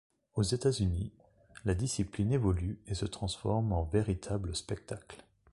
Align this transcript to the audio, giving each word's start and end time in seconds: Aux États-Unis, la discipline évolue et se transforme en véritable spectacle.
Aux 0.33 0.41
États-Unis, 0.41 1.11
la 1.63 1.75
discipline 1.75 2.31
évolue 2.31 2.81
et 2.87 2.95
se 2.95 3.05
transforme 3.05 3.71
en 3.71 3.83
véritable 3.83 4.55
spectacle. 4.55 5.23